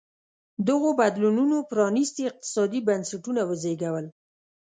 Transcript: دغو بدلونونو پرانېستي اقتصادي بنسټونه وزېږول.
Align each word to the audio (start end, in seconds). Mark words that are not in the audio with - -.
دغو 0.67 0.89
بدلونونو 1.01 1.57
پرانېستي 1.71 2.23
اقتصادي 2.29 2.79
بنسټونه 2.87 3.41
وزېږول. 3.49 4.05